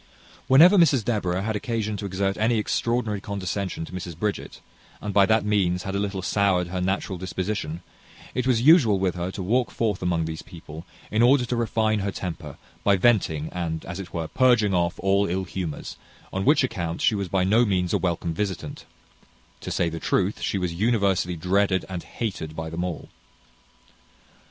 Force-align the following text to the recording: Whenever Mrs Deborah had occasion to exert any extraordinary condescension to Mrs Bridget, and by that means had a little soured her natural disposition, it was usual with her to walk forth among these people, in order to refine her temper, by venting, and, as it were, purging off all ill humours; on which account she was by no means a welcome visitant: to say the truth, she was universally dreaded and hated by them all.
Whenever 0.47 0.79
Mrs 0.79 1.05
Deborah 1.05 1.43
had 1.43 1.55
occasion 1.55 1.95
to 1.95 2.07
exert 2.07 2.35
any 2.37 2.57
extraordinary 2.57 3.21
condescension 3.21 3.85
to 3.85 3.91
Mrs 3.91 4.17
Bridget, 4.17 4.59
and 4.99 5.13
by 5.13 5.27
that 5.27 5.45
means 5.45 5.83
had 5.83 5.93
a 5.93 5.99
little 5.99 6.23
soured 6.23 6.69
her 6.69 6.81
natural 6.81 7.19
disposition, 7.19 7.83
it 8.33 8.47
was 8.47 8.63
usual 8.63 8.97
with 8.97 9.13
her 9.13 9.29
to 9.29 9.43
walk 9.43 9.69
forth 9.69 10.01
among 10.01 10.25
these 10.25 10.41
people, 10.41 10.87
in 11.11 11.21
order 11.21 11.45
to 11.45 11.55
refine 11.55 11.99
her 11.99 12.11
temper, 12.11 12.57
by 12.83 12.95
venting, 12.97 13.47
and, 13.51 13.85
as 13.85 13.99
it 13.99 14.11
were, 14.11 14.27
purging 14.27 14.73
off 14.73 14.95
all 14.97 15.27
ill 15.27 15.43
humours; 15.43 15.97
on 16.33 16.45
which 16.45 16.63
account 16.63 16.99
she 16.99 17.13
was 17.13 17.27
by 17.27 17.43
no 17.43 17.63
means 17.63 17.93
a 17.93 17.99
welcome 17.99 18.33
visitant: 18.33 18.85
to 19.59 19.69
say 19.69 19.87
the 19.87 19.99
truth, 19.99 20.41
she 20.41 20.57
was 20.57 20.73
universally 20.73 21.35
dreaded 21.35 21.85
and 21.87 22.01
hated 22.01 22.55
by 22.55 22.71
them 22.71 22.83
all. 22.83 23.09